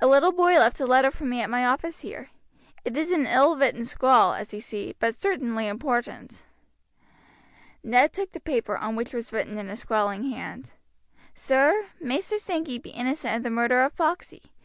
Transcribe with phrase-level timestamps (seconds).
[0.00, 2.30] A little boy left a letter for me at my office here;
[2.84, 6.42] it is an ill written scrawl, as you see, but certainly important."
[7.84, 10.72] Ned took the paper, on which was written in a scrawling hand:
[11.34, 14.42] "Sir, Maister Sankey be innocent of the murder of Foxey.